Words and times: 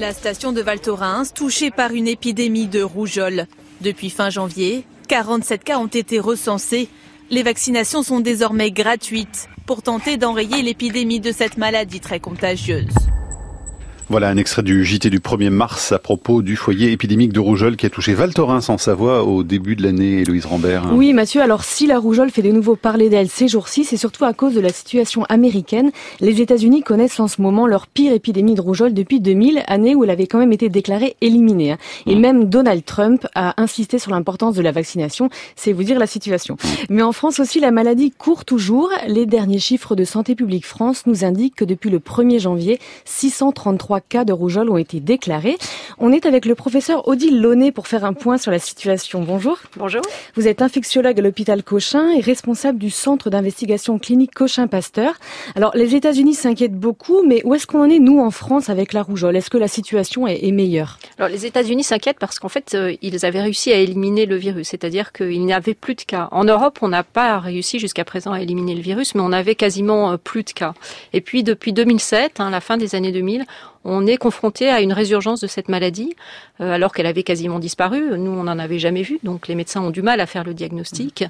La 0.00 0.14
station 0.14 0.52
de 0.52 0.62
Val 0.62 0.80
Thorens, 0.80 1.34
touchée 1.34 1.70
par 1.70 1.92
une 1.92 2.08
épidémie 2.08 2.68
de 2.68 2.80
rougeole. 2.80 3.46
Depuis 3.82 4.08
fin 4.08 4.30
janvier, 4.30 4.86
47 5.08 5.62
cas 5.62 5.78
ont 5.78 5.88
été 5.88 6.18
recensés. 6.18 6.88
Les 7.28 7.42
vaccinations 7.42 8.02
sont 8.02 8.20
désormais 8.20 8.70
gratuites 8.70 9.50
pour 9.66 9.82
tenter 9.82 10.16
d'enrayer 10.16 10.62
l'épidémie 10.62 11.20
de 11.20 11.32
cette 11.32 11.58
maladie 11.58 12.00
très 12.00 12.18
contagieuse. 12.18 12.94
Voilà 14.10 14.28
un 14.28 14.38
extrait 14.38 14.64
du 14.64 14.84
JT 14.84 15.08
du 15.08 15.20
1er 15.20 15.50
mars 15.50 15.92
à 15.92 16.00
propos 16.00 16.42
du 16.42 16.56
foyer 16.56 16.90
épidémique 16.90 17.32
de 17.32 17.38
rougeole 17.38 17.76
qui 17.76 17.86
a 17.86 17.90
touché 17.90 18.12
Val 18.12 18.34
Thorens 18.34 18.68
en 18.68 18.76
Savoie 18.76 19.22
au 19.22 19.44
début 19.44 19.76
de 19.76 19.84
l'année, 19.84 20.22
Héloïse 20.22 20.46
Rambert. 20.46 20.92
Oui, 20.92 21.12
Mathieu, 21.12 21.40
alors 21.40 21.62
si 21.62 21.86
la 21.86 21.96
rougeole 21.96 22.30
fait 22.30 22.42
de 22.42 22.50
nouveau 22.50 22.74
parler 22.74 23.08
d'elle 23.08 23.28
ces 23.28 23.46
jours-ci, 23.46 23.84
c'est 23.84 23.96
surtout 23.96 24.24
à 24.24 24.32
cause 24.32 24.52
de 24.52 24.60
la 24.60 24.70
situation 24.70 25.22
américaine. 25.28 25.92
Les 26.18 26.40
États-Unis 26.40 26.82
connaissent 26.82 27.20
en 27.20 27.28
ce 27.28 27.40
moment 27.40 27.68
leur 27.68 27.86
pire 27.86 28.12
épidémie 28.12 28.56
de 28.56 28.60
rougeole 28.60 28.94
depuis 28.94 29.20
2000, 29.20 29.62
année 29.68 29.94
où 29.94 30.02
elle 30.02 30.10
avait 30.10 30.26
quand 30.26 30.40
même 30.40 30.52
été 30.52 30.68
déclarée 30.68 31.14
éliminée. 31.20 31.70
Hein. 31.70 31.78
Et 32.06 32.16
mmh. 32.16 32.20
même 32.20 32.44
Donald 32.46 32.84
Trump 32.84 33.28
a 33.36 33.62
insisté 33.62 34.00
sur 34.00 34.10
l'importance 34.10 34.56
de 34.56 34.62
la 34.62 34.72
vaccination, 34.72 35.30
c'est 35.54 35.72
vous 35.72 35.84
dire 35.84 36.00
la 36.00 36.08
situation. 36.08 36.56
Mmh. 36.56 36.68
Mais 36.88 37.02
en 37.02 37.12
France 37.12 37.38
aussi, 37.38 37.60
la 37.60 37.70
maladie 37.70 38.10
court 38.10 38.44
toujours. 38.44 38.90
Les 39.06 39.26
derniers 39.26 39.60
chiffres 39.60 39.94
de 39.94 40.02
Santé 40.02 40.34
publique 40.34 40.66
France 40.66 41.04
nous 41.06 41.24
indiquent 41.24 41.54
que 41.54 41.64
depuis 41.64 41.90
le 41.90 42.00
1er 42.00 42.40
janvier, 42.40 42.80
633 43.04 43.99
cas 44.00 44.24
de 44.24 44.32
rougeole 44.32 44.70
ont 44.70 44.76
été 44.76 45.00
déclarés. 45.00 45.56
On 45.98 46.12
est 46.12 46.26
avec 46.26 46.46
le 46.46 46.54
professeur 46.54 47.06
Odile 47.08 47.40
Launay 47.40 47.72
pour 47.72 47.86
faire 47.86 48.04
un 48.04 48.12
point 48.12 48.38
sur 48.38 48.50
la 48.50 48.58
situation. 48.58 49.22
Bonjour. 49.22 49.58
Bonjour. 49.76 50.02
Vous 50.34 50.48
êtes 50.48 50.62
infectiologue 50.62 51.18
à 51.18 51.22
l'hôpital 51.22 51.62
Cochin 51.62 52.10
et 52.10 52.20
responsable 52.20 52.78
du 52.78 52.90
centre 52.90 53.30
d'investigation 53.30 53.98
clinique 53.98 54.34
Cochin-Pasteur. 54.34 55.14
Alors, 55.56 55.72
les 55.74 55.94
États-Unis 55.94 56.34
s'inquiètent 56.34 56.78
beaucoup, 56.78 57.22
mais 57.22 57.42
où 57.44 57.54
est-ce 57.54 57.66
qu'on 57.66 57.82
en 57.82 57.90
est, 57.90 57.98
nous, 57.98 58.20
en 58.20 58.30
France, 58.30 58.68
avec 58.68 58.92
la 58.92 59.02
rougeole? 59.02 59.36
Est-ce 59.36 59.50
que 59.50 59.58
la 59.58 59.68
situation 59.68 60.26
est, 60.26 60.50
meilleure? 60.50 60.98
Alors, 61.18 61.30
les 61.30 61.46
États-Unis 61.46 61.84
s'inquiètent 61.84 62.18
parce 62.18 62.38
qu'en 62.38 62.48
fait, 62.48 62.74
euh, 62.74 62.94
ils 63.02 63.24
avaient 63.24 63.42
réussi 63.42 63.72
à 63.72 63.76
éliminer 63.76 64.26
le 64.26 64.36
virus, 64.36 64.68
c'est-à-dire 64.68 65.12
qu'il 65.12 65.44
n'y 65.44 65.52
avait 65.52 65.74
plus 65.74 65.94
de 65.94 66.02
cas. 66.02 66.28
En 66.32 66.44
Europe, 66.44 66.78
on 66.82 66.88
n'a 66.88 67.02
pas 67.02 67.38
réussi 67.38 67.78
jusqu'à 67.78 68.04
présent 68.04 68.32
à 68.32 68.40
éliminer 68.40 68.74
le 68.74 68.82
virus, 68.82 69.14
mais 69.14 69.22
on 69.22 69.32
avait 69.32 69.54
quasiment 69.54 70.12
euh, 70.12 70.16
plus 70.16 70.42
de 70.44 70.50
cas. 70.50 70.74
Et 71.12 71.20
puis, 71.20 71.42
depuis 71.42 71.72
2007, 71.72 72.40
hein, 72.40 72.50
la 72.50 72.60
fin 72.60 72.76
des 72.76 72.94
années 72.94 73.12
2000, 73.12 73.44
on 73.84 74.06
est 74.06 74.18
confronté 74.18 74.68
à 74.68 74.80
une 74.80 74.92
résurgence 74.92 75.40
de 75.40 75.46
cette 75.46 75.68
maladie, 75.68 76.14
euh, 76.60 76.72
alors 76.72 76.92
qu'elle 76.92 77.06
avait 77.06 77.22
quasiment 77.22 77.58
disparu. 77.58 78.18
Nous, 78.18 78.30
on 78.30 78.44
n'en 78.44 78.58
avait 78.58 78.78
jamais 78.78 79.02
vu, 79.02 79.18
donc 79.22 79.48
les 79.48 79.54
médecins 79.54 79.80
ont 79.80 79.90
du 79.90 80.02
mal 80.02 80.20
à 80.20 80.26
faire 80.26 80.44
le 80.44 80.52
diagnostic. 80.52 81.24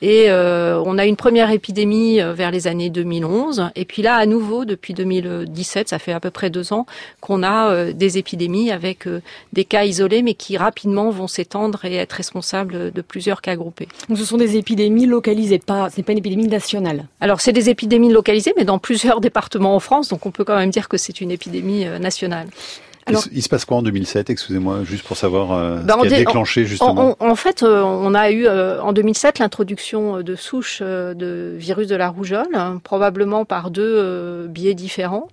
Et 0.00 0.30
euh, 0.30 0.82
on 0.86 0.96
a 0.96 1.04
une 1.04 1.16
première 1.16 1.50
épidémie 1.50 2.22
euh, 2.22 2.32
vers 2.32 2.50
les 2.50 2.66
années 2.66 2.88
2011, 2.88 3.70
et 3.76 3.84
puis 3.84 4.00
là, 4.00 4.16
à 4.16 4.24
nouveau, 4.24 4.64
depuis 4.64 4.94
2017, 4.94 5.90
ça 5.90 5.98
fait 5.98 6.12
à 6.12 6.20
peu 6.20 6.30
près 6.30 6.48
deux 6.48 6.72
ans, 6.72 6.86
qu'on 7.20 7.42
a 7.42 7.92
des 7.92 8.18
épidémies 8.18 8.70
avec 8.70 9.06
des 9.52 9.64
cas 9.64 9.84
isolés, 9.84 10.22
mais 10.22 10.34
qui 10.34 10.56
rapidement 10.56 11.10
vont 11.10 11.28
s'étendre 11.28 11.84
et 11.84 11.96
être 11.96 12.12
responsables 12.12 12.92
de 12.92 13.02
plusieurs 13.02 13.42
cas 13.42 13.56
groupés. 13.56 13.88
Donc 14.08 14.18
ce 14.18 14.24
sont 14.24 14.36
des 14.36 14.56
épidémies 14.56 15.06
localisées, 15.06 15.58
pas, 15.58 15.90
c'est 15.90 16.02
pas 16.02 16.12
une 16.12 16.18
épidémie 16.18 16.46
nationale. 16.46 17.06
Alors 17.20 17.40
c'est 17.40 17.52
des 17.52 17.68
épidémies 17.68 18.10
localisées, 18.10 18.54
mais 18.56 18.64
dans 18.64 18.78
plusieurs 18.78 19.20
départements 19.20 19.74
en 19.74 19.80
France, 19.80 20.08
donc 20.08 20.24
on 20.24 20.30
peut 20.30 20.44
quand 20.44 20.56
même 20.56 20.70
dire 20.70 20.88
que 20.88 20.96
c'est 20.96 21.20
une 21.20 21.30
épidémie 21.30 21.86
euh, 23.08 23.20
il 23.32 23.42
se 23.42 23.48
passe 23.48 23.64
quoi 23.64 23.78
en 23.78 23.82
2007, 23.82 24.30
excusez-moi, 24.30 24.84
juste 24.84 25.04
pour 25.04 25.16
savoir 25.16 25.52
euh, 25.52 25.80
ce 25.80 26.08
qui 26.08 26.14
a 26.14 26.18
déclenché 26.18 26.64
justement 26.64 27.16
en, 27.18 27.34
fait, 27.34 27.62
euh, 27.62 27.82
on 27.82 28.14
a 28.14 28.30
eu 28.30 28.48
en 28.48 28.92
2007 28.92 29.38
l'introduction 29.38 30.22
de 30.22 30.36
souches 30.36 30.82
de 30.82 31.54
virus 31.56 31.88
de 31.88 31.96
la 31.96 32.08
rougeole, 32.08 32.54
hein, 32.54 32.80
probablement 32.82 33.44
par 33.44 33.70
deux 33.70 34.46
biais 34.48 34.74
différents. 34.74 35.28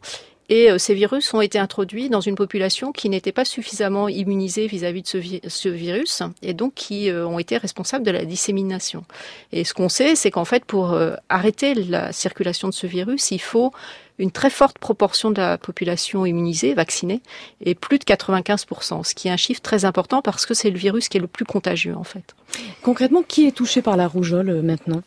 Et 0.50 0.70
ces 0.80 0.94
virus 0.94 1.34
ont 1.34 1.42
été 1.42 1.60
introduits 1.60 2.08
dans 2.08 2.22
une 2.22 2.36
population 2.36 2.94
qui 2.94 3.10
n'était 3.10 3.34
pas 3.34 3.44
suffisamment 3.44 4.08
immunisée 4.08 4.68
vis-à-vis 4.68 5.02
de 5.02 5.50
ce, 5.50 5.68
virus 5.68 6.24
et 6.42 6.54
donc 6.54 6.74
qui 6.74 7.12
ont 7.12 7.38
été 7.38 7.58
responsables 7.58 8.06
de 8.06 8.12
la 8.12 8.24
dissémination. 8.24 9.04
Et 9.52 9.66
ce 9.66 9.74
qu'on 9.74 9.90
sait, 9.90 10.16
c'est 10.16 10.32
qu'en 10.32 10.46
fait, 10.46 10.64
pour 10.64 10.98
arrêter 11.28 11.74
la 11.74 12.14
circulation 12.14 12.70
de 12.70 12.74
ce 12.74 12.88
virus, 12.88 13.32
il 13.32 13.42
faut 13.42 13.74
une 14.20 14.32
très 14.32 14.50
forte 14.50 14.78
proportion 14.80 15.32
de 15.32 15.40
la 15.40 15.58
population 15.58 16.26
immunisée, 16.26 16.74
vaccinée, 16.74 17.22
et 17.62 17.76
plus 17.76 18.00
de 18.00 18.04
95%, 18.04 19.04
ce 19.04 19.14
qui 19.14 19.28
est 19.28 19.32
un 19.32 19.38
chiffre 19.38 19.62
très 19.62 19.86
important 19.86 20.22
parce 20.22 20.46
que 20.46 20.54
c'est 20.54 20.70
le 20.70 20.78
virus 20.78 21.10
qui 21.10 21.18
est 21.18 21.22
le 21.22 21.28
plus 21.28 21.46
contagieux 21.46 21.96
en 21.96 22.04
fait. 22.04 22.36
Concrètement, 22.82 23.24
qui 23.24 23.48
est 23.48 23.52
touché 23.52 23.82
par 23.82 23.98
la 23.98 24.08
rougeole 24.08 24.50
euh, 24.50 24.62
maintenant? 24.62 25.02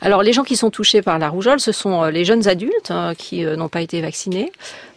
Alors 0.00 0.22
les 0.22 0.32
gens 0.32 0.42
qui 0.42 0.56
sont 0.56 0.70
touchés 0.70 1.02
par 1.02 1.18
la 1.18 1.28
rougeole, 1.28 1.60
ce 1.60 1.70
sont 1.70 2.02
euh, 2.02 2.10
les 2.10 2.24
jeunes 2.24 2.48
adultes 2.48 2.90
hein, 2.90 3.12
qui 3.14 3.44
euh, 3.44 3.56
n'ont 3.56 3.68
pas 3.68 3.82
été 3.82 4.00
vaccinés, 4.00 4.50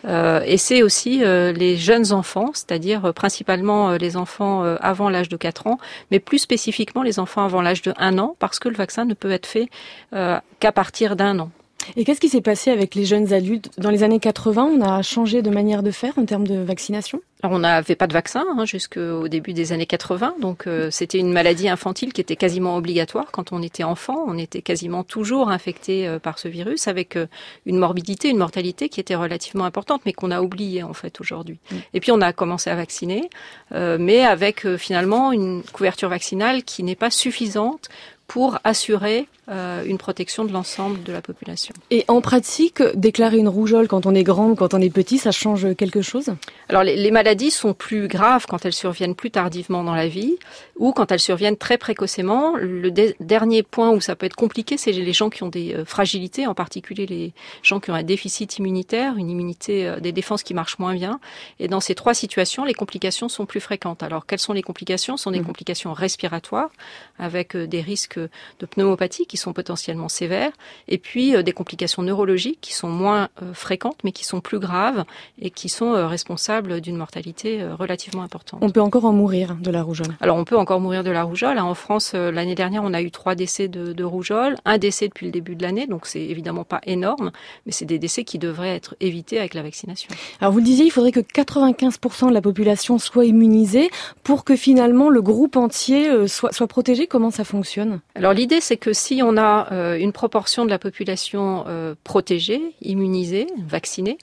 et 0.08 0.58
c'est 0.58 0.82
aussi 0.82 1.20
les 1.20 1.76
jeunes 1.76 2.14
enfants, 2.14 2.52
c'est-à-dire 2.54 3.14
principalement 3.14 3.92
les 3.98 4.16
enfants 4.16 4.64
avant 4.80 5.10
l'âge 5.10 5.28
de 5.28 5.36
4 5.36 5.68
ans, 5.68 5.78
mais 6.10 6.20
plus 6.20 6.38
spécifiquement 6.38 7.04
les 7.04 7.20
enfants 7.20 7.44
avant 7.44 7.62
l'âge 7.62 7.82
de 7.82 7.94
1 7.98 8.18
an, 8.18 8.38
parce 8.40 8.60
que 8.60 8.70
le 8.70 8.76
vaccin 8.76 9.04
ne 9.04 9.14
peut 9.14 9.30
être 9.30 9.46
fait 9.46 9.68
qu'à 10.14 10.72
partir 10.72 11.18
d'un 11.18 11.40
an. 11.40 11.52
Et 11.96 12.04
qu'est-ce 12.04 12.20
qui 12.20 12.30
s'est 12.30 12.42
passé 12.42 12.72
avec 12.72 12.96
les 12.96 13.06
jeunes 13.06 13.34
adultes 13.34 13.70
Dans 13.78 13.90
les 13.90 14.04
années 14.04 14.20
80, 14.20 14.72
on 14.78 14.82
a 14.82 15.02
changé 15.02 15.42
de 15.42 15.50
manière 15.50 15.84
de 15.84 15.92
faire 15.92 16.18
en 16.18 16.26
termes 16.26 16.48
de 16.48 16.56
vaccination 16.56 17.22
alors 17.42 17.56
on 17.56 17.60
n'avait 17.60 17.96
pas 17.96 18.08
de 18.08 18.14
vaccin 18.14 18.46
hein, 18.58 18.66
jusqu'au 18.66 19.30
début 19.30 19.54
des 19.54 19.72
années 19.72 19.86
80, 19.86 20.36
donc 20.42 20.68
euh, 20.68 20.92
c'était 20.92 21.20
une 21.20 21.32
maladie 21.32 21.70
infantile 21.70 22.12
qui 22.12 22.20
était 22.20 22.36
quasiment 22.36 22.76
obligatoire 22.76 23.32
quand 23.32 23.54
on 23.54 23.62
était 23.62 23.86
enfant. 23.86 24.26
On 24.28 24.38
était 24.38 24.62
quasiment 24.62 25.06
toujours 25.06 25.50
infecté 25.50 26.06
euh, 26.06 26.20
par 26.20 26.38
ce 26.38 26.50
virus, 26.50 26.90
avec 26.90 27.16
euh, 27.16 27.28
une 27.66 27.78
morbidité, 27.78 28.28
une 28.28 28.40
mortalité 28.40 28.90
qui 28.90 29.00
était 29.00 29.16
relativement 29.16 29.64
importante, 29.64 30.02
mais 30.06 30.12
qu'on 30.12 30.32
a 30.32 30.42
oublié 30.42 30.84
en 30.84 30.94
fait 30.94 31.22
aujourd'hui. 31.22 31.60
Mm. 31.72 31.76
Et 31.94 32.00
puis 32.02 32.12
on 32.12 32.20
a 32.20 32.34
commencé 32.34 32.70
à 32.70 32.76
vacciner, 32.76 33.30
mais 33.72 34.26
avec 34.26 34.68
finalement 34.78 35.32
une 35.32 35.64
couverture 35.64 36.10
vaccinale 36.10 36.64
qui 36.64 36.84
n'est 36.84 36.96
pas 36.96 37.10
suffisante 37.10 37.90
pour 38.28 38.60
assurer 38.64 39.28
euh, 39.52 39.84
une 39.84 39.98
protection 39.98 40.46
de 40.46 40.54
l'ensemble 40.54 41.02
de 41.02 41.12
la 41.12 41.22
population. 41.22 41.74
Et 41.90 42.06
en 42.08 42.22
pratique, 42.22 42.84
déclarer 42.94 43.38
une 43.38 43.48
rougeole 43.48 43.88
quand 43.88 44.06
on 44.06 44.14
est 44.14 44.24
grand, 44.24 44.54
quand 44.54 44.76
on 44.76 44.82
est 44.82 44.92
petit, 44.92 45.18
ça 45.18 45.32
change 45.32 45.76
quelque 45.76 46.04
chose? 46.04 46.30
Alors 46.68 46.84
les, 46.84 47.10
maladies 47.10 47.50
sont 47.50 47.74
plus 47.74 48.08
graves 48.08 48.46
quand 48.48 48.64
elles 48.66 48.74
surviennent 48.74 49.16
plus 49.16 49.32
tardivement 49.32 49.84
dans 49.84 49.96
la 49.96 50.08
vie 50.08 50.38
ou 50.78 50.92
quand 50.92 51.12
elles 51.12 51.20
surviennent 51.20 51.58
très 51.58 51.80
précocement. 51.80 52.54
Le 52.58 52.92
dernier 52.92 53.64
point 53.64 53.90
où 53.90 54.00
ça 54.00 54.16
peut 54.16 54.28
être 54.28 54.36
compliqué, 54.36 54.78
c'est 54.78 54.92
les 54.92 55.14
gens 55.14 55.32
qui 55.32 55.42
ont 55.42 55.50
des 55.50 55.74
euh, 55.74 55.84
fragilités, 55.84 56.46
en 56.46 56.54
particulier 56.54 57.08
les 57.08 57.34
gens 57.64 57.80
qui 57.80 57.90
ont 57.90 57.96
un 57.96 58.04
déficit 58.04 58.60
immunitaire, 58.60 59.18
une 59.18 59.32
immunité 59.32 59.88
euh, 59.88 60.00
des 60.00 60.12
défenses 60.12 60.44
qui 60.44 60.54
marche 60.54 60.78
moins 60.78 60.94
bien. 60.94 61.20
Et 61.60 61.68
dans 61.68 61.80
ces 61.80 61.96
trois 61.96 62.14
situations, 62.14 62.66
les 62.66 62.76
complications 62.76 63.30
sont 63.30 63.48
plus 63.48 63.62
fréquentes. 63.62 64.04
Alors 64.04 64.28
quelles 64.28 64.38
sont 64.38 64.54
les 64.54 64.62
complications? 64.62 65.18
Ce 65.18 65.24
sont 65.24 65.32
des 65.32 65.40
mmh. 65.40 65.46
complications 65.46 65.94
respiratoires 65.94 66.70
avec 67.18 67.58
des 67.58 67.82
risques 67.82 68.20
de 68.20 68.66
pneumopathie 68.68 69.26
qui 69.26 69.39
sont 69.40 69.54
potentiellement 69.54 70.10
sévères, 70.10 70.52
et 70.88 70.98
puis 70.98 71.36
euh, 71.36 71.44
des 71.44 71.52
complications 71.52 72.04
neurologiques 72.04 72.60
qui 72.62 72.74
sont 72.74 72.90
moins 72.90 73.30
euh, 73.42 73.54
fréquentes, 73.54 73.98
mais 74.04 74.12
qui 74.12 74.26
sont 74.26 74.42
plus 74.42 74.60
graves 74.60 75.06
et 75.42 75.50
qui 75.50 75.70
sont 75.70 75.94
euh, 75.94 76.08
responsables 76.08 76.82
d'une 76.82 76.98
mortalité 76.98 77.66
relativement 77.78 78.24
importante. 78.24 78.60
On 78.64 78.70
peut 78.70 78.82
encore 78.82 79.06
en 79.06 79.14
mourir 79.14 79.56
de 79.56 79.72
la 79.72 79.82
rougeole 79.82 80.16
Alors 80.22 80.38
on 80.38 80.46
peut 80.46 80.58
encore 80.58 80.80
mourir 80.80 81.04
de 81.04 81.12
la 81.12 81.24
rougeole. 81.24 81.60
En 81.60 81.74
France, 81.74 82.14
l'année 82.14 82.56
dernière, 82.56 82.84
on 82.84 82.94
a 82.94 83.02
eu 83.02 83.12
trois 83.12 83.36
décès 83.36 83.68
de, 83.68 83.94
de 83.94 84.04
rougeole, 84.04 84.56
un 84.66 84.78
décès 84.78 85.08
depuis 85.08 85.26
le 85.26 85.32
début 85.32 85.56
de 85.56 85.64
l'année, 85.64 85.88
donc 85.88 86.06
c'est 86.06 86.22
évidemment 86.22 86.64
pas 86.64 86.82
énorme, 86.86 87.32
mais 87.66 87.72
c'est 87.72 87.86
des 87.86 88.00
décès 88.00 88.24
qui 88.24 88.40
devraient 88.40 88.76
être 88.76 88.96
évités 89.00 89.40
avec 89.40 89.54
la 89.54 89.62
vaccination. 89.62 90.10
Alors 90.42 90.52
vous 90.52 90.60
le 90.60 90.66
disiez, 90.66 90.86
il 90.86 90.92
faudrait 90.92 91.12
que 91.12 91.20
95% 91.20 92.30
de 92.30 92.34
la 92.34 92.42
population 92.42 92.98
soit 92.98 93.26
immunisée 93.26 93.90
pour 94.24 94.44
que 94.44 94.56
finalement 94.56 95.10
le 95.10 95.22
groupe 95.22 95.56
entier 95.56 96.28
soit, 96.28 96.52
soit 96.52 96.68
protégé. 96.68 97.08
Comment 97.08 97.32
ça 97.32 97.44
fonctionne? 97.44 98.00
Alors 98.16 98.34
l'idée, 98.34 98.62
c'est 98.62 98.78
que 98.78 98.94
si 98.94 99.22
on 99.24 99.29
on 99.30 99.38
a 99.38 99.72
euh, 99.72 99.98
une 99.98 100.12
proportion 100.12 100.66
de 100.66 100.72
la 100.72 100.80
population 100.80 101.64
euh, 101.68 101.94
protégée, 102.04 102.62
immunisée, 102.82 103.46
vaccinée, 103.68 104.18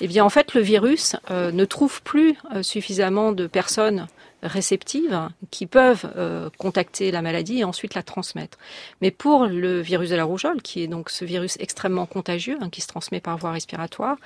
eh 0.00 0.06
bien 0.06 0.24
en 0.24 0.28
fait 0.28 0.54
le 0.54 0.60
virus 0.60 1.16
euh, 1.32 1.50
ne 1.50 1.64
trouve 1.64 2.00
plus 2.02 2.36
suffisamment 2.62 3.32
de 3.32 3.48
personnes 3.48 4.06
réceptives 4.42 5.28
qui 5.50 5.66
peuvent 5.66 6.10
euh, 6.16 6.50
contacter 6.58 7.10
la 7.10 7.22
maladie 7.22 7.60
et 7.60 7.64
ensuite 7.64 7.94
la 7.94 8.02
transmettre. 8.02 8.58
Mais 9.00 9.10
pour 9.10 9.46
le 9.46 9.80
virus 9.80 10.10
de 10.10 10.16
la 10.16 10.24
rougeole, 10.24 10.62
qui 10.62 10.82
est 10.82 10.86
donc 10.86 11.10
ce 11.10 11.24
virus 11.24 11.56
extrêmement 11.60 12.06
contagieux, 12.06 12.58
hein, 12.60 12.68
qui 12.70 12.80
se 12.80 12.88
transmet 12.88 13.20
par 13.20 13.36
voie 13.38 13.52
respiratoire, 13.52 14.16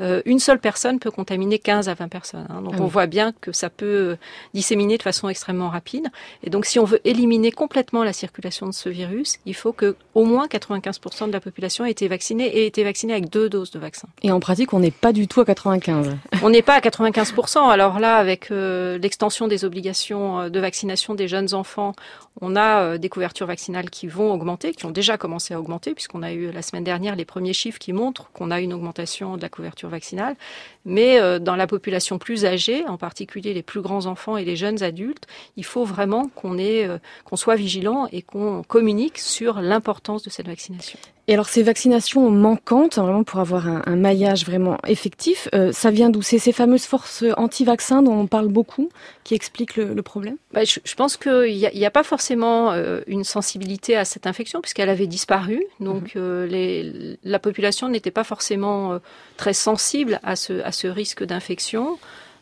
euh, 0.00 0.22
une 0.26 0.38
seule 0.38 0.58
personne 0.58 0.98
peut 0.98 1.10
contaminer 1.10 1.58
15 1.58 1.88
à 1.88 1.94
20 1.94 2.08
personnes. 2.08 2.46
Hein. 2.50 2.62
Donc 2.62 2.74
ah 2.76 2.82
on 2.82 2.86
voit 2.86 3.06
bien 3.06 3.32
que 3.40 3.52
ça 3.52 3.70
peut 3.70 4.16
disséminer 4.54 4.98
de 4.98 5.02
façon 5.02 5.28
extrêmement 5.28 5.70
rapide. 5.70 6.08
Et 6.42 6.50
donc 6.50 6.66
si 6.66 6.78
on 6.78 6.84
veut 6.84 7.00
éliminer 7.04 7.50
complètement 7.50 8.04
la 8.04 8.12
circulation 8.12 8.66
de 8.66 8.72
ce 8.72 8.88
virus, 8.88 9.38
il 9.46 9.54
faut 9.54 9.72
que 9.72 9.96
au 10.14 10.24
moins 10.24 10.46
95% 10.46 11.28
de 11.28 11.32
la 11.32 11.40
population 11.40 11.84
ait 11.86 11.90
été 11.90 12.08
vaccinée 12.08 12.46
et 12.46 12.64
ait 12.64 12.66
été 12.66 12.84
vaccinée 12.84 13.12
avec 13.12 13.30
deux 13.30 13.48
doses 13.48 13.70
de 13.70 13.78
vaccin. 13.78 14.08
Et 14.22 14.30
en 14.30 14.40
pratique, 14.40 14.72
on 14.72 14.80
n'est 14.80 14.90
pas 14.90 15.12
du 15.12 15.28
tout 15.28 15.40
à 15.40 15.44
95. 15.44 16.16
on 16.42 16.50
n'est 16.50 16.62
pas 16.62 16.74
à 16.74 16.80
95%. 16.80 17.70
Alors 17.70 17.98
là, 17.98 18.16
avec 18.16 18.50
euh, 18.50 18.98
l'extension 18.98 19.48
des 19.48 19.61
obligations 19.64 20.48
de 20.48 20.60
vaccination 20.60 21.14
des 21.14 21.28
jeunes 21.28 21.54
enfants, 21.54 21.94
on 22.40 22.56
a 22.56 22.98
des 22.98 23.08
couvertures 23.08 23.46
vaccinales 23.46 23.90
qui 23.90 24.06
vont 24.06 24.32
augmenter, 24.32 24.72
qui 24.72 24.86
ont 24.86 24.90
déjà 24.90 25.18
commencé 25.18 25.54
à 25.54 25.60
augmenter, 25.60 25.94
puisqu'on 25.94 26.22
a 26.22 26.32
eu 26.32 26.50
la 26.50 26.62
semaine 26.62 26.84
dernière 26.84 27.16
les 27.16 27.24
premiers 27.24 27.52
chiffres 27.52 27.78
qui 27.78 27.92
montrent 27.92 28.30
qu'on 28.32 28.50
a 28.50 28.60
une 28.60 28.72
augmentation 28.72 29.36
de 29.36 29.42
la 29.42 29.48
couverture 29.48 29.88
vaccinale. 29.88 30.36
Mais 30.84 31.40
dans 31.40 31.56
la 31.56 31.66
population 31.66 32.18
plus 32.18 32.44
âgée, 32.44 32.86
en 32.86 32.96
particulier 32.96 33.52
les 33.54 33.62
plus 33.62 33.82
grands 33.82 34.06
enfants 34.06 34.36
et 34.36 34.44
les 34.44 34.56
jeunes 34.56 34.82
adultes, 34.82 35.26
il 35.56 35.64
faut 35.64 35.84
vraiment 35.84 36.28
qu'on 36.34 37.36
soit 37.36 37.56
vigilant 37.56 38.08
et 38.12 38.22
qu'on 38.22 38.62
communique 38.62 39.18
sur 39.18 39.60
l'importance 39.60 40.22
de 40.22 40.30
cette 40.30 40.46
vaccination. 40.46 40.98
Et 41.28 41.34
alors 41.34 41.48
ces 41.48 41.62
vaccinations 41.62 42.30
manquantes, 42.30 42.98
vraiment 42.98 43.22
pour 43.22 43.38
avoir 43.38 43.68
un, 43.68 43.96
maillage 43.96 44.44
vraiment 44.44 44.78
effectif, 44.86 45.48
euh, 45.54 45.70
ça 45.70 45.90
vient 45.90 46.10
d'où? 46.10 46.20
C'est 46.20 46.38
ces 46.38 46.52
fameuses 46.52 46.84
forces 46.84 47.24
anti-vaccins 47.36 48.02
dont 48.02 48.14
on 48.14 48.26
parle 48.26 48.48
beaucoup 48.48 48.88
qui 49.22 49.34
expliquent 49.34 49.76
le, 49.76 50.02
problème? 50.02 50.36
Bah, 50.52 50.64
je, 50.64 50.94
pense 50.96 51.16
qu'il 51.16 51.54
n'y 51.54 51.84
a, 51.84 51.86
a, 51.86 51.90
pas 51.90 52.02
forcément 52.02 52.72
euh, 52.72 53.02
une 53.06 53.22
sensibilité 53.22 53.96
à 53.96 54.04
cette 54.04 54.26
infection 54.26 54.60
puisqu'elle 54.60 54.88
avait 54.88 55.06
disparu. 55.06 55.62
Donc 55.78 56.16
mhm. 56.16 56.22
euh, 56.22 56.46
les, 56.46 57.18
la 57.22 57.38
population 57.38 57.88
n'était 57.88 58.10
pas 58.10 58.24
forcément 58.24 58.98
très 59.36 59.52
sensible 59.52 60.18
à 60.24 60.34
ce, 60.34 60.60
à 60.62 60.72
ce 60.72 60.88
risque 60.88 61.22
d'infection. 61.22 61.98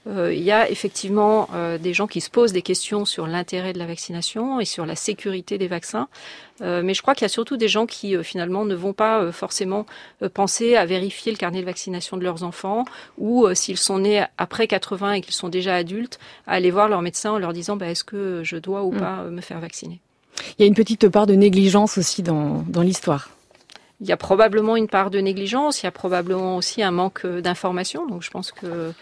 Euh, 0.07 0.33
il 0.33 0.43
y 0.43 0.51
a 0.51 0.71
effectivement 0.71 1.49
euh, 1.55 1.77
des 1.77 1.93
gens 1.93 2.07
qui 2.07 2.23
se 2.23 2.31
posent 2.31 2.53
des 2.53 2.63
questions 2.63 3.05
sur 3.05 3.27
l'intérêt 3.27 3.73
de 3.73 3.79
la 3.79 3.87
vaccination 3.87 4.59
et 4.59 4.65
sur 4.65 4.87
la 4.87 4.97
sécurité 4.97 5.59
des 5.59 5.69
vaccins. 5.69 6.09
Euh, 6.63 6.83
mais 6.83 6.95
je 6.95 7.03
crois 7.03 7.15
qu'il 7.15 7.23
y 7.23 7.27
a 7.27 7.31
surtout 7.31 7.59
des 7.59 7.69
gens 7.69 7.87
qui 7.87 8.17
finalement 8.25 8.65
ne 8.65 8.75
vont 8.75 8.95
pas 8.95 9.31
forcément 9.31 9.87
penser 10.33 10.77
à 10.77 10.87
vérifier 10.87 11.33
le 11.33 11.39
carnet 11.39 11.61
de 11.61 11.67
vaccination 11.67 12.17
de 12.17 12.25
leurs 12.25 12.45
enfants 12.45 12.85
ou 13.19 13.47
s'ils 13.55 13.79
sont 13.79 13.99
nés 13.99 14.25
après 14.39 14.67
80 14.67 15.13
et 15.13 15.21
qu'ils 15.21 15.35
sont 15.35 15.49
déjà 15.49 15.75
adultes, 15.75 16.19
à 16.47 16.53
aller 16.53 16.71
voir 16.71 16.89
leur 16.89 17.03
médecin 17.03 17.33
en 17.33 17.39
leur 17.39 17.53
disant 17.53 17.77
bah, 17.77 17.89
est-ce 17.89 18.05
que 18.05 18.43
je 18.43 18.57
dois 18.57 18.83
ou 18.83 18.93
mm. 18.93 18.99
pas 18.99 19.23
me 19.25 19.41
faire 19.41 19.61
vacciner. 19.61 20.01
Il 20.59 20.63
y 20.63 20.65
a 20.65 20.67
une 20.67 20.75
petite 20.75 21.09
part 21.09 21.27
de 21.27 21.35
négligence 21.35 21.99
aussi 21.99 22.23
dans, 22.23 22.65
dans 22.69 22.83
l'histoire. 22.83 23.31
Il 24.01 24.09
y 24.09 24.13
a 24.13 24.17
probablement 24.17 24.77
une 24.77 24.89
part 24.89 25.11
de 25.11 25.19
négligence, 25.19 25.83
il 25.83 25.87
y 25.87 25.89
a 25.89 25.93
probablement 25.93 26.57
aussi 26.57 26.83
un 26.83 26.91
manque 26.91 27.27
d'information. 27.27 28.07
Donc 28.07 28.23
je 28.23 28.31
pense 28.31 28.51
que 28.51 28.95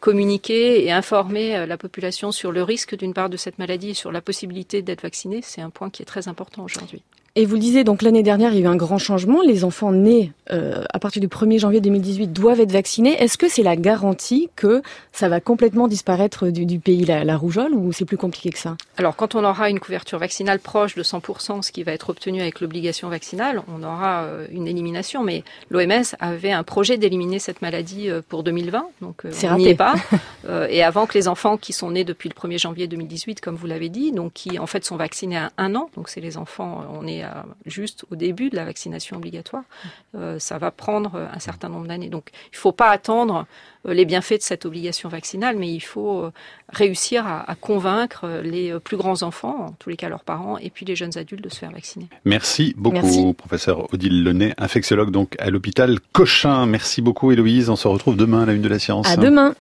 communiquer 0.00 0.84
et 0.84 0.92
informer 0.92 1.56
euh, 1.56 1.66
la 1.66 1.76
population 1.76 2.32
sur 2.32 2.52
le 2.52 2.62
risque 2.62 2.96
d'une 2.96 3.14
part 3.14 3.30
de 3.30 3.36
cette 3.36 3.58
maladie 3.58 3.90
et 3.90 3.94
sur 3.94 4.12
la 4.12 4.20
possibilité 4.20 4.82
d'être 4.82 5.02
vacciné, 5.02 5.40
c'est 5.42 5.60
un 5.60 5.70
point 5.70 5.90
qui 5.90 6.02
est 6.02 6.06
très 6.06 6.28
important 6.28 6.64
aujourd'hui. 6.64 7.02
Et 7.38 7.44
vous 7.44 7.56
le 7.56 7.60
disiez, 7.60 7.84
donc 7.84 8.00
l'année 8.00 8.22
dernière, 8.22 8.54
il 8.54 8.60
y 8.60 8.62
a 8.62 8.64
eu 8.64 8.66
un 8.66 8.76
grand 8.76 8.96
changement. 8.96 9.42
Les 9.42 9.62
enfants 9.62 9.92
nés 9.92 10.32
euh, 10.50 10.84
à 10.88 10.98
partir 10.98 11.20
du 11.20 11.28
1er 11.28 11.58
janvier 11.58 11.82
2018 11.82 12.28
doivent 12.28 12.60
être 12.60 12.72
vaccinés. 12.72 13.12
Est-ce 13.22 13.36
que 13.36 13.46
c'est 13.46 13.62
la 13.62 13.76
garantie 13.76 14.48
que 14.56 14.80
ça 15.12 15.28
va 15.28 15.38
complètement 15.38 15.86
disparaître 15.86 16.48
du, 16.48 16.78
pays, 16.78 17.04
la, 17.04 17.36
rougeole, 17.36 17.74
ou 17.74 17.92
c'est 17.92 18.06
plus 18.06 18.16
compliqué 18.16 18.48
que 18.48 18.58
ça? 18.58 18.78
Alors, 18.96 19.16
quand 19.16 19.34
on 19.34 19.44
aura 19.44 19.68
une 19.68 19.80
couverture 19.80 20.18
vaccinale 20.18 20.60
proche 20.60 20.94
de 20.94 21.02
100%, 21.02 21.60
ce 21.60 21.72
qui 21.72 21.82
va 21.82 21.92
être 21.92 22.08
obtenu 22.08 22.40
avec 22.40 22.62
l'obligation 22.62 23.10
vaccinale, 23.10 23.62
on 23.68 23.82
aura 23.82 24.22
euh, 24.22 24.46
une 24.50 24.66
élimination. 24.66 25.22
Mais 25.22 25.44
l'OMS 25.68 26.04
avait 26.20 26.52
un 26.52 26.62
projet 26.62 26.96
d'éliminer 26.96 27.38
cette 27.38 27.60
maladie 27.60 28.08
euh, 28.08 28.22
pour 28.26 28.44
2020, 28.44 28.86
donc 29.02 29.24
on 29.26 29.56
n'y 29.58 29.68
est 29.68 29.74
pas. 29.74 29.96
et 30.70 30.82
avant 30.82 31.04
que 31.04 31.12
les 31.12 31.28
enfants 31.28 31.58
qui 31.58 31.74
sont 31.74 31.90
nés 31.90 32.04
depuis 32.04 32.30
le 32.30 32.34
1er 32.34 32.58
janvier 32.58 32.86
2018, 32.86 33.42
comme 33.42 33.56
vous 33.56 33.66
l'avez 33.66 33.90
dit, 33.90 34.12
donc 34.12 34.32
qui 34.32 34.58
en 34.58 34.66
fait 34.66 34.86
sont 34.86 34.96
vaccinés 34.96 35.36
à 35.36 35.52
un 35.58 35.74
an, 35.74 35.90
donc 35.96 36.08
c'est 36.08 36.22
les 36.22 36.38
enfants, 36.38 36.82
on 36.98 37.06
est 37.06 37.25
juste 37.64 38.04
au 38.10 38.16
début 38.16 38.50
de 38.50 38.56
la 38.56 38.64
vaccination 38.64 39.16
obligatoire, 39.16 39.64
euh, 40.14 40.38
ça 40.38 40.58
va 40.58 40.70
prendre 40.70 41.16
un 41.32 41.38
certain 41.38 41.68
nombre 41.68 41.86
d'années. 41.86 42.08
Donc 42.08 42.30
il 42.52 42.56
ne 42.56 42.58
faut 42.58 42.72
pas 42.72 42.90
attendre 42.90 43.46
euh, 43.86 43.94
les 43.94 44.04
bienfaits 44.04 44.38
de 44.38 44.42
cette 44.42 44.66
obligation 44.66 45.08
vaccinale, 45.08 45.56
mais 45.56 45.72
il 45.72 45.80
faut 45.80 46.24
euh, 46.24 46.32
réussir 46.68 47.26
à, 47.26 47.54
convaincre 47.60 48.40
les 48.42 48.78
plus 48.80 48.96
grands 48.96 49.22
enfants, 49.22 49.66
en 49.68 49.72
tous 49.72 49.88
les 49.88 49.96
cas 49.96 50.08
leurs 50.08 50.24
parents, 50.24 50.58
et 50.58 50.70
puis 50.70 50.84
les 50.84 50.96
jeunes 50.96 51.16
adultes 51.16 51.42
de 51.42 51.48
se 51.48 51.58
faire 51.58 51.70
vacciner. 51.70 52.08
Merci 52.24 52.74
beaucoup, 52.76 53.32
professeur 53.32 53.92
Odile 53.92 54.24
Lenay, 54.24 54.54
infectiologue 54.58 55.10
donc 55.10 55.36
à 55.38 55.50
l'hôpital 55.50 55.98
Cochin. 56.12 56.66
Merci 56.66 57.02
beaucoup, 57.02 57.32
Héloïse. 57.32 57.70
On 57.70 57.76
se 57.76 57.88
retrouve 57.88 58.16
demain 58.16 58.42
à 58.42 58.46
la 58.46 58.52
Une 58.52 58.62
de 58.62 58.68
la 58.68 58.78
Science. 58.78 59.08
À 59.08 59.16
demain. 59.16 59.54